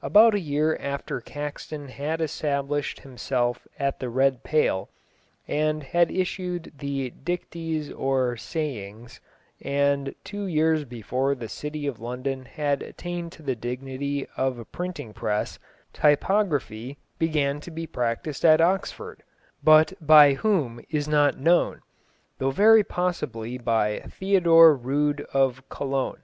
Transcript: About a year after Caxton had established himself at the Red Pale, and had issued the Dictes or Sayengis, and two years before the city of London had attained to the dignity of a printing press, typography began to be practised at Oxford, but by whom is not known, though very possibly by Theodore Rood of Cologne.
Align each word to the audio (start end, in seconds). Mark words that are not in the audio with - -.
About 0.00 0.34
a 0.34 0.40
year 0.40 0.76
after 0.80 1.20
Caxton 1.20 1.88
had 1.88 2.22
established 2.22 3.00
himself 3.00 3.68
at 3.78 4.00
the 4.00 4.08
Red 4.08 4.42
Pale, 4.42 4.88
and 5.46 5.82
had 5.82 6.10
issued 6.10 6.72
the 6.78 7.10
Dictes 7.10 7.90
or 7.90 8.34
Sayengis, 8.34 9.20
and 9.60 10.14
two 10.24 10.46
years 10.46 10.86
before 10.86 11.34
the 11.34 11.50
city 11.50 11.86
of 11.86 12.00
London 12.00 12.46
had 12.46 12.82
attained 12.82 13.30
to 13.32 13.42
the 13.42 13.54
dignity 13.54 14.26
of 14.38 14.58
a 14.58 14.64
printing 14.64 15.12
press, 15.12 15.58
typography 15.92 16.96
began 17.18 17.60
to 17.60 17.70
be 17.70 17.86
practised 17.86 18.42
at 18.42 18.62
Oxford, 18.62 19.22
but 19.62 19.92
by 20.00 20.32
whom 20.32 20.80
is 20.88 21.06
not 21.06 21.36
known, 21.38 21.82
though 22.38 22.50
very 22.50 22.82
possibly 22.84 23.58
by 23.58 23.98
Theodore 24.08 24.74
Rood 24.74 25.26
of 25.34 25.62
Cologne. 25.68 26.22